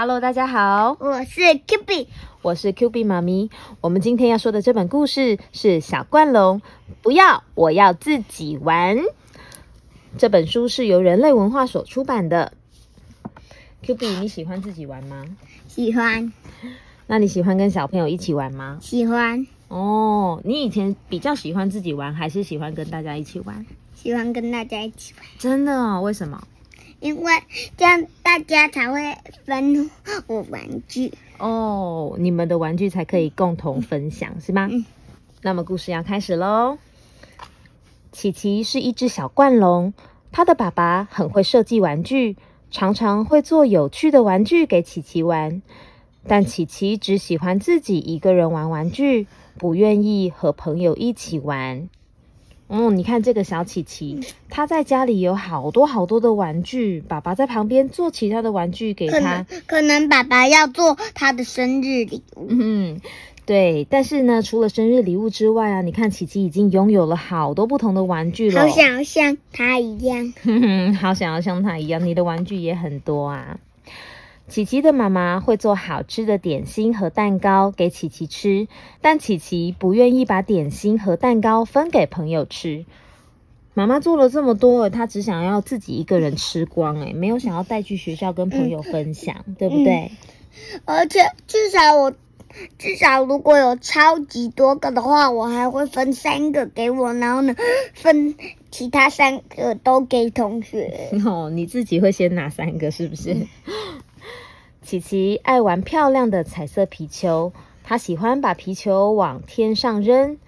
[0.00, 2.08] Hello，大家好，我是 Q B，
[2.40, 3.50] 我是 Q B 妈咪。
[3.82, 6.62] 我们今天要说的这本故事是《小冠龙
[7.02, 8.96] 不要，我要自己玩》。
[10.16, 12.54] 这本书是由人类文化所出版的。
[13.82, 15.26] Q B，你喜欢自己玩吗？
[15.68, 16.32] 喜欢。
[17.06, 18.78] 那你喜欢跟小朋友一起玩吗？
[18.80, 19.46] 喜欢。
[19.68, 23.66] 哦，你以前比较喜欢自己玩，还是喜欢跟大家一起玩？
[23.94, 25.26] 喜欢跟大家一起玩。
[25.38, 26.00] 真的哦？
[26.00, 26.42] 为什么？
[27.00, 27.32] 因为
[27.76, 29.90] 这样大家才会分
[30.26, 34.68] 我玩具哦，你们的玩具才可以共同分享，是吗？
[34.70, 34.84] 嗯。
[35.42, 36.76] 那么故事要开始喽。
[38.12, 39.94] 琪琪是一只小冠龙，
[40.30, 42.36] 他的爸爸很会设计玩具，
[42.70, 45.62] 常常会做有趣的玩具给琪琪玩，
[46.26, 49.26] 但琪琪只喜欢自己一个人玩玩具，
[49.56, 51.88] 不愿意和朋友一起玩。
[52.72, 59.44] 嗯，你看这个小琪琪，他在家里有好多好多的玩具，爸爸在旁边做其他的玩具给他。
[59.66, 62.46] 可能爸爸要做他的生日礼物。
[62.48, 63.00] 嗯，
[63.44, 63.84] 对。
[63.90, 68.60] 但是呢，除了生日礼物之外啊，你看琪琪已经拥有了好多不同的玩具了。
[68.60, 70.32] 好想要像他一样。
[70.44, 73.58] 哼 哼好想要像他一样，你的玩具也很多啊。
[74.50, 78.66] 琪琪的妈妈会做好吃的点心和蛋糕给琪琪吃，
[79.00, 82.84] 但琪琪不愿意把点心和蛋糕分给朋友吃。
[83.74, 90.10] 妈妈做了这么多，她只想要自己一个人吃光，哎，没有想要带去学校跟朋友分享，对不对？
[90.84, 92.12] 而且至少我
[92.76, 97.54] 至少如果有超级多个的话，我还会分三个给我，然后呢，
[97.94, 98.34] 分
[98.72, 101.08] 其他三个都给同学。
[101.24, 103.36] 哦，你自己会先拿三个，是不是？
[104.82, 107.52] 琪琪爱玩漂亮的彩色皮球，
[107.84, 110.38] 他喜欢把皮球往天上扔。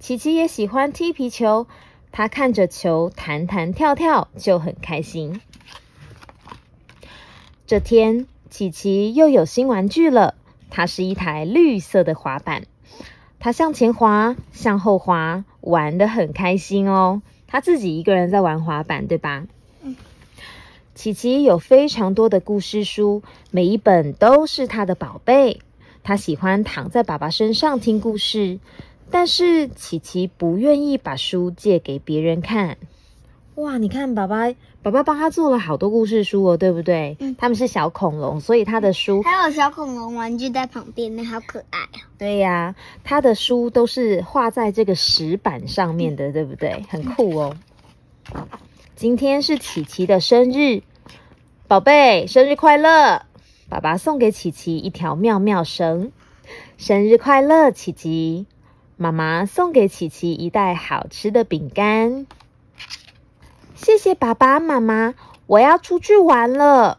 [0.00, 1.66] 琪琪也喜欢踢皮球，
[2.10, 5.40] 他看着球弹弹跳跳就很开心。
[7.66, 10.34] 这天，琪琪又有新玩具了，
[10.70, 12.64] 它是一台绿色的滑板。
[13.38, 17.22] 它向前滑，向后滑，玩得很开心哦。
[17.46, 19.44] 他自己一个人在玩滑板，对吧？
[20.94, 25.60] 琪琪有非常多的故事书，每一本都是他的宝贝。
[26.02, 28.58] 他喜欢躺在爸爸身上听故事，
[29.10, 32.76] 但是琪琪不愿意把书借给别人看。
[33.54, 37.16] 哇，你看，爸爸，爸爸帮他做了好多故事书哦，对不对？
[37.20, 41.88] 嗯，他们是小恐龙，所以他的书还有小恐龙玩具在旁边呢，好可爱啊！
[42.18, 42.74] 对呀，
[43.04, 46.84] 他的书都是画在这个石板上面的，对不对？
[46.88, 47.56] 很酷哦。
[49.02, 50.84] 今天是琪琪的生日，
[51.66, 53.26] 宝贝，生日快乐！
[53.68, 56.12] 爸爸送给琪琪一条妙妙绳，
[56.76, 58.46] 生日快乐，琪琪！
[58.96, 62.28] 妈妈送给琪琪一袋好吃的饼干，
[63.74, 65.14] 谢谢爸爸妈妈，
[65.48, 66.98] 我要出去玩了。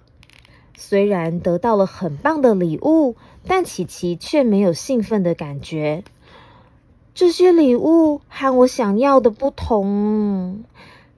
[0.75, 3.15] 虽然得到了很棒的礼物，
[3.47, 6.03] 但琪琪却没有兴奋的感觉。
[7.13, 10.65] 这些礼物和我想要的不同。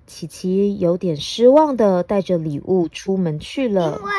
[0.08, 3.98] 琪琪有点失望的带着礼物出门去了。
[4.00, 4.12] 因为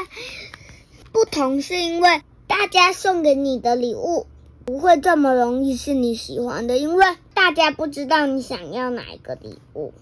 [1.12, 4.26] 不同是因为大家送给你的礼物
[4.64, 7.04] 不会这么容易是你喜欢的，因为
[7.34, 9.92] 大家不知道你想要哪一个礼物。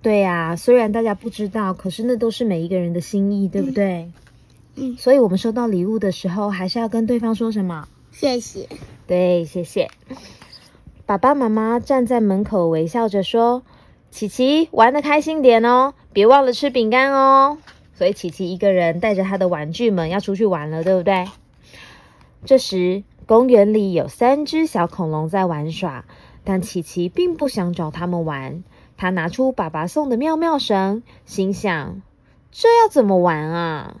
[0.00, 4.10] 对呀，虽然大家不知道，可是那都是每一个人的心意，对不对？
[4.76, 4.96] 嗯。
[4.96, 7.88] 所以我们收到礼物的时候，还是要跟对方说什么？
[8.10, 8.68] 谢谢。
[9.06, 9.90] 对，谢谢。
[11.06, 13.62] 爸爸妈妈站在门口微笑着说。
[14.12, 17.56] 琪琪玩的开心点哦，别忘了吃饼干哦。
[17.94, 21.26] 所以琪琪一个人带着他的玩具们要出去玩了，对不对？
[22.44, 26.04] 这时公园里有三只小恐龙在玩耍，
[26.44, 28.62] 但琪琪并不想找他们玩。
[28.98, 32.02] 他拿出爸爸送的妙妙绳，心想：
[32.50, 33.96] 这要怎么玩啊？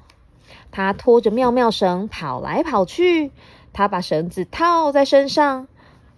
[0.70, 3.30] 他拖着妙妙绳跑来跑去，
[3.72, 5.68] 他把绳子套在身上，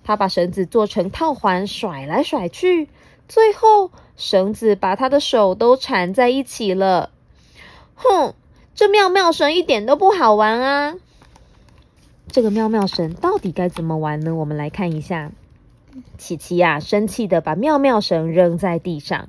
[0.02, 2.88] 他把绳子做成套环甩来甩去。
[3.28, 7.10] 最后，绳子把他的手都缠在一起了。
[7.94, 8.34] 哼，
[8.74, 10.94] 这妙妙绳一点都不好玩啊！
[12.30, 14.34] 这个妙妙绳到底该怎么玩呢？
[14.34, 15.30] 我们来看一下。
[16.18, 19.28] 琪琪呀，生气的把妙妙绳扔在地上，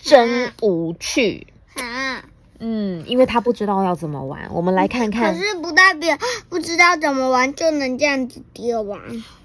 [0.00, 2.24] 真无趣啊！
[2.60, 4.48] 嗯，因为他不知道要怎么玩。
[4.52, 5.34] 我们来看看。
[5.34, 6.16] 可是不代表
[6.48, 9.00] 不知道怎么玩就能这样子丢啊。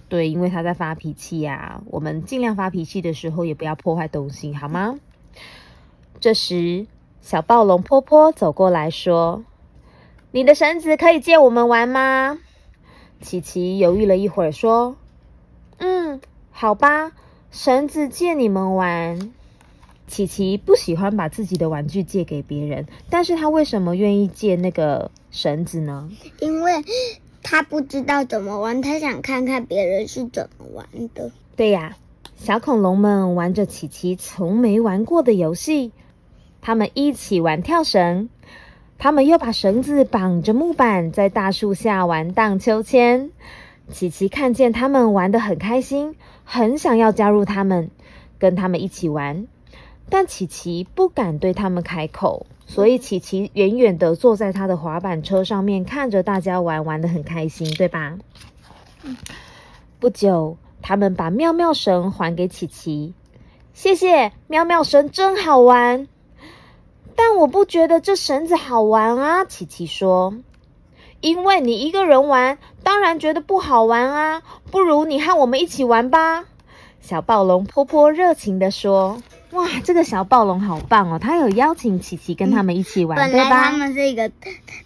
[0.10, 1.82] 对，因为他在发脾气呀。
[1.86, 5.00] 我们尽量发脾气的时候，也不要破坏东西，好吗？
[6.20, 6.88] 这时，
[7.22, 9.46] 小暴龙婆婆走过来说
[10.32, 12.40] ：“你的绳子可以借我们玩吗？”
[13.22, 14.98] 琪琪犹豫了一会儿，说
[15.78, 16.20] ：“嗯，
[16.52, 17.12] 好吧，
[17.52, 19.32] 绳子借你们玩。”
[20.08, 26.10] 琪琪不喜欢把自己的玩具借给别人，但是他为什么愿意借那个绳子呢？
[26.40, 26.74] 因为
[27.42, 31.32] 他不知道怎么玩，他想看看别人是怎么玩的。
[31.56, 31.98] 对呀，
[32.36, 35.92] 小恐龙们玩着琪琪从没玩过的游戏，
[36.62, 38.30] 他们一起玩跳绳，
[38.98, 43.32] 他们又把绳子绑着木板，在大树下玩荡秋千。
[43.92, 47.90] 琪琪看见他们玩得很开心，很想要加入他们，
[48.38, 49.48] 跟他们一起玩。
[50.10, 58.20] 但琪琪不敢对他们开口，所以琪琪远远的坐在他的滑板车上面，看着大家玩，玩的很开心，对吧？
[60.00, 63.16] 不久，他们把妙妙绳还给琪琪，
[63.74, 66.08] 谢谢妙妙绳，真好玩。
[67.16, 70.36] 但我不觉得这绳子好玩啊，琪琪说。
[71.22, 74.44] 因为你一个人玩，当然觉得不好玩啊。
[74.70, 76.46] 不如你和我们一起玩吧。
[77.02, 79.22] 小暴龙波波热情的说。
[79.52, 81.18] 哇，这个小暴龙好棒哦！
[81.18, 83.50] 他有邀请琪琪跟他们一起玩，本对吧？
[83.50, 84.32] 来他们是一个，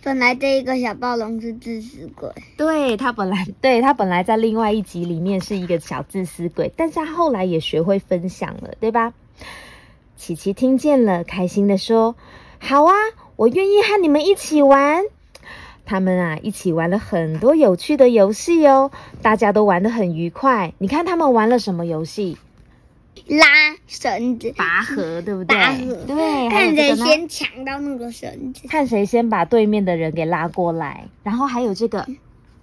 [0.03, 9.13] 本来这一个小暴龙是自私鬼，对他本来 对他本来在另外一集里面是一个小自私鬼，但是他后来也学会分享了，对吧？
[10.15, 12.15] 琪琪听见了，开心的说
[12.59, 12.93] ：“好啊，
[13.35, 15.03] 我愿意和你们一起玩。”
[15.85, 20.73] 他们啊，一起玩了很多有趣的游戏哦，大家都玩得很愉快。
[20.77, 22.37] 你看他们玩了什么游戏？
[23.27, 23.47] 拉
[23.87, 25.57] 绳子，拔河，对不对？
[25.57, 26.95] 拔河，对，看谁？
[26.95, 28.67] 先抢到那个绳子。
[28.67, 31.05] 看谁先把对面的人给拉过来。
[31.23, 32.05] 然后还有这个，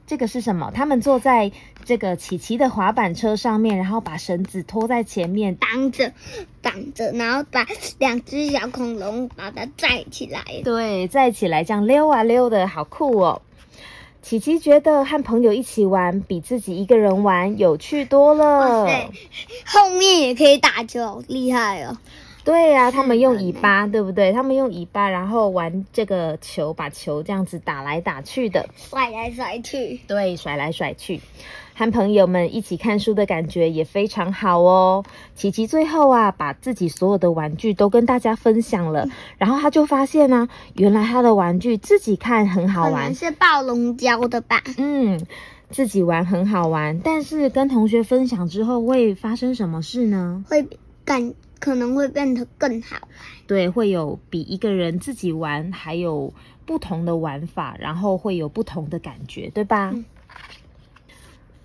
[0.07, 0.71] 这个是什么？
[0.75, 1.53] 他们坐在
[1.85, 5.55] 这个琪琪的滑板车上面，然后把绳子拖在前面。
[5.57, 6.13] 挡着，
[6.61, 7.67] 挡着，然后把
[7.99, 10.43] 两只小恐龙把它载起来。
[10.65, 13.43] 对，拽起来这样溜啊溜的，好酷哦！
[14.23, 18.87] 琪琪觉得和朋友一起玩比自己一个人玩有趣多了。
[19.67, 21.97] 后面也可以打球，好厉害哦！
[22.43, 24.33] 对呀、他们用尾巴，对不对？
[24.33, 28.69] 他们用尾巴，然后玩这个球，把球这样子打来打去的。
[28.77, 30.01] 甩来甩去。
[30.07, 31.21] 对，甩来甩去，
[31.81, 35.03] 和朋友们一起看书的感觉也非常好哦。
[35.35, 44.63] 琪琪最后啊，把自己所有的玩具都跟大家分享了，然后他就发现呢、原来他的玩具自己看很好玩，是暴龙教的吧？
[44.77, 45.25] 嗯，
[45.71, 50.45] 自己玩很好玩，但是跟同学分享之后会发生什么事呢？
[50.51, 50.69] 会
[51.07, 53.09] 感可能会变得更好。
[53.47, 56.35] 对，会有比一个人自己玩还有
[56.67, 59.93] 不同的玩法，然后会有不同的感觉，对吧？
[59.95, 60.05] 嗯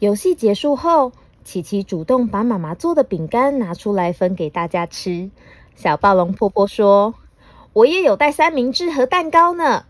[0.05, 1.13] 游戏结束后，
[1.43, 5.31] 琪琪主动把妈妈做的饼干拿出来分给大家吃。
[5.75, 7.15] 小暴龙婆婆说
[7.73, 9.85] ：“我也有带三明治和蛋糕呢，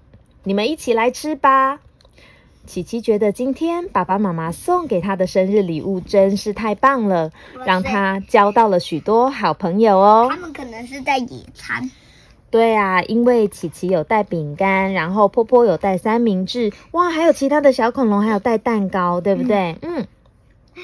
[0.46, 1.82] 你们一起来吃吧。”
[2.66, 7.32] 琪琪觉得今天爸爸妈妈送给她的生日礼物真是太棒了，
[7.66, 10.28] 让她交到了许多好朋友哦。
[10.32, 11.92] 他们可能是在野餐。
[12.56, 19.78] 对啊，因为琪琪有带饼干，然后波波有带三明治，哇，还有其他的小恐龙还有带蛋糕，对不对？
[19.82, 20.08] 嗯，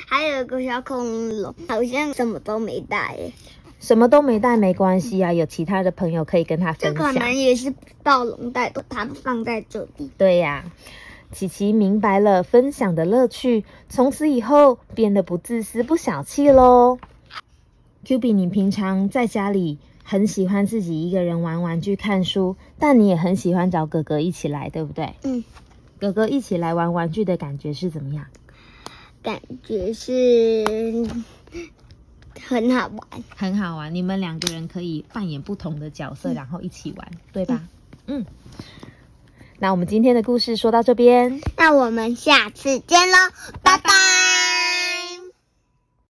[0.06, 3.32] 还有一个小恐龙，好像什么都没带耶。
[3.80, 7.34] 什么都没带没关系啊，有其他的朋友可以跟他分享这可能。
[7.34, 7.74] 也是
[8.04, 10.12] 暴龙带的，他们放在这里。
[10.18, 10.66] 对呀、
[11.32, 17.00] 琪琪明白了分享的乐趣，从此以后变得不自私、不小气喽。
[18.04, 25.13] Q B，你平常在家里很喜欢自己一个人玩玩具、看书，但你也很喜欢找哥哥一起来，对不对？
[25.24, 25.43] 嗯，
[26.00, 28.25] 哥哥一起来玩玩具的感觉是怎么样？
[29.24, 30.65] 感觉是
[32.41, 33.24] 很好玩。
[33.36, 37.62] 很好玩，你们两个人可以扮演不同的角色，然后一起玩，对吧？
[38.08, 38.25] 嗯。
[39.60, 43.17] 那我们今天的故事说到这边，那我们下次见喽，
[43.62, 44.21] 拜拜。